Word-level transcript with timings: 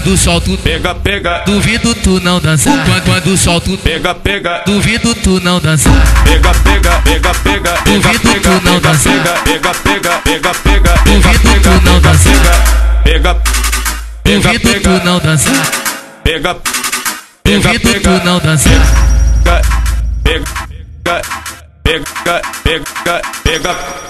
quando 0.00 0.16
solto, 0.16 0.56
pega, 0.58 0.94
pega, 0.94 1.42
duvido 1.44 1.94
tu 1.94 2.20
não 2.20 2.40
dançar. 2.40 2.72
Quando, 2.86 3.04
quando 3.04 3.36
solto, 3.36 3.76
pega, 3.78 4.14
pega, 4.14 4.62
duvido 4.66 5.14
tu 5.16 5.38
não 5.40 5.60
dançar. 5.60 5.92
pega, 6.24 6.50
pega, 6.54 6.90
pega, 7.02 7.34
pega, 7.34 7.74
Duvido 7.84 8.40
tu 8.40 8.64
não 8.64 8.80
dançar. 8.80 9.12
pega, 9.44 9.74
pega, 9.74 10.14
pega, 10.24 10.54
pega, 10.54 10.94
Duvido 11.04 11.60
tu 11.60 11.84
não 11.84 12.00
dançar. 12.00 13.02
pega, 13.04 13.34
pega, 14.24 14.52
Duvido 14.52 14.80
tu 14.80 15.04
não 15.04 15.18
dançar. 15.18 15.66
pega, 16.24 16.56
Duvido 17.44 18.00
tu 18.00 18.24
não 18.24 18.38
dançar. 18.38 18.72
pega, 20.24 20.50
pega, 21.84 22.02
pega, 22.24 22.42
pega, 22.64 23.22
pega. 23.44 24.09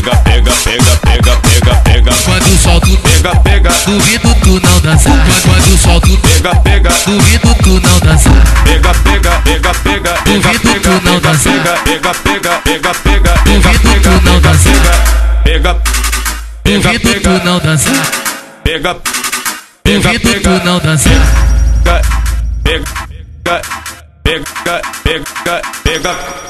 pega, 0.00 0.16
pega, 0.16 0.50
pega, 0.52 0.96
pega, 1.02 1.36
pega, 1.36 1.74
pega, 1.84 2.12
Quando 2.24 2.58
solto, 2.62 2.96
pega, 2.98 3.36
pega, 3.40 3.70
duvido 3.86 4.34
tu 4.36 4.60
não 4.66 4.80
dançar. 4.80 5.26
Quando, 5.42 5.78
solto, 5.78 6.18
pega, 6.18 6.54
pega, 6.56 6.90
duvido 7.06 7.54
tu 7.56 7.80
não 7.86 8.00
dançar. 8.00 8.32
pega, 8.64 8.94
pega, 8.94 9.30
pega, 9.40 9.74
pega, 9.74 10.12
pega, 10.14 10.14
Duvido 10.24 10.80
tu 10.80 11.04
não 11.04 11.20
dançar. 11.20 11.52
pega, 11.84 12.14
pega, 12.14 12.14
pega, 12.14 12.60
pega, 12.60 12.94
pega, 12.94 13.34
Duvido 13.44 14.00
tu 14.00 14.24
não 14.24 14.40
dançar. 14.40 15.42
pega, 15.44 15.74
pega, 16.64 16.92
Duvido 16.92 17.20
tu 17.20 17.44
não 17.44 17.58
dançar. 17.58 18.06
pega, 18.64 18.94
pega, 19.84 20.12
Duvido 20.12 20.40
tu 20.40 20.64
não 20.64 20.78
dançar. 20.78 21.12
pega, 21.84 22.02
pega, 22.64 23.62
pega, 24.24 24.82
pega, 25.04 25.62
pega. 25.84 26.49